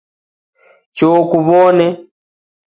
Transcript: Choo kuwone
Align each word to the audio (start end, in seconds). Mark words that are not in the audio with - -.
Choo 0.97 1.19
kuwone 1.29 1.85